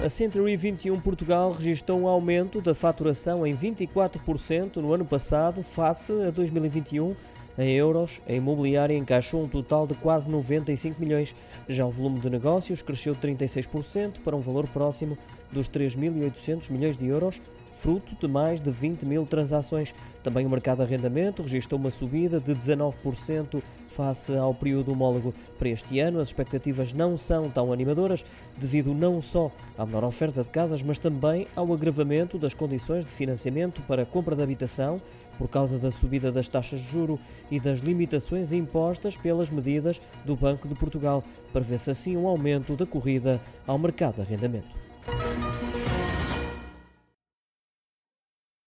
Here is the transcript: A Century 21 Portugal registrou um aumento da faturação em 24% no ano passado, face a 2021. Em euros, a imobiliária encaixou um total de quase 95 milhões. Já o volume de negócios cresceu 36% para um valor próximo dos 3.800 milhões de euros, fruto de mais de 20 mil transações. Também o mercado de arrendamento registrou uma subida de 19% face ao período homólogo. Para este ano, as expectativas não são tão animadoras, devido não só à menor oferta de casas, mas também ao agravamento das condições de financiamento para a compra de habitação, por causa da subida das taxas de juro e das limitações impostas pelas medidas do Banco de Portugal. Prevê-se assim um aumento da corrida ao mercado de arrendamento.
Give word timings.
A 0.00 0.08
Century 0.08 0.56
21 0.56 1.00
Portugal 1.00 1.50
registrou 1.50 2.00
um 2.00 2.06
aumento 2.06 2.60
da 2.60 2.72
faturação 2.72 3.44
em 3.44 3.56
24% 3.56 4.76
no 4.76 4.92
ano 4.92 5.04
passado, 5.04 5.64
face 5.64 6.12
a 6.22 6.30
2021. 6.30 7.16
Em 7.58 7.72
euros, 7.72 8.20
a 8.28 8.32
imobiliária 8.32 8.96
encaixou 8.96 9.42
um 9.42 9.48
total 9.48 9.84
de 9.84 9.94
quase 9.94 10.30
95 10.30 11.00
milhões. 11.00 11.34
Já 11.68 11.84
o 11.84 11.90
volume 11.90 12.20
de 12.20 12.30
negócios 12.30 12.82
cresceu 12.82 13.16
36% 13.16 14.20
para 14.22 14.36
um 14.36 14.40
valor 14.40 14.68
próximo 14.68 15.18
dos 15.50 15.68
3.800 15.68 16.70
milhões 16.70 16.96
de 16.96 17.08
euros, 17.08 17.40
fruto 17.76 18.14
de 18.14 18.32
mais 18.32 18.60
de 18.60 18.70
20 18.70 19.04
mil 19.04 19.26
transações. 19.26 19.92
Também 20.22 20.46
o 20.46 20.50
mercado 20.50 20.78
de 20.78 20.84
arrendamento 20.84 21.42
registrou 21.42 21.80
uma 21.80 21.90
subida 21.90 22.38
de 22.38 22.54
19% 22.54 23.60
face 23.88 24.36
ao 24.36 24.54
período 24.54 24.92
homólogo. 24.92 25.34
Para 25.58 25.70
este 25.70 25.98
ano, 25.98 26.20
as 26.20 26.28
expectativas 26.28 26.92
não 26.92 27.16
são 27.16 27.50
tão 27.50 27.72
animadoras, 27.72 28.24
devido 28.56 28.94
não 28.94 29.20
só 29.20 29.50
à 29.76 29.84
menor 29.84 30.04
oferta 30.04 30.44
de 30.44 30.50
casas, 30.50 30.82
mas 30.82 31.00
também 31.00 31.48
ao 31.56 31.72
agravamento 31.72 32.38
das 32.38 32.54
condições 32.54 33.04
de 33.04 33.10
financiamento 33.10 33.82
para 33.82 34.02
a 34.02 34.06
compra 34.06 34.36
de 34.36 34.42
habitação, 34.42 34.98
por 35.38 35.48
causa 35.48 35.78
da 35.78 35.90
subida 35.90 36.32
das 36.32 36.48
taxas 36.48 36.80
de 36.80 36.90
juro 36.90 37.18
e 37.50 37.60
das 37.60 37.80
limitações 37.80 38.52
impostas 38.52 39.16
pelas 39.16 39.50
medidas 39.50 40.00
do 40.24 40.36
Banco 40.36 40.68
de 40.68 40.74
Portugal. 40.74 41.22
Prevê-se 41.52 41.90
assim 41.90 42.16
um 42.16 42.26
aumento 42.26 42.76
da 42.76 42.86
corrida 42.86 43.40
ao 43.66 43.78
mercado 43.78 44.16
de 44.16 44.22
arrendamento. 44.22 44.87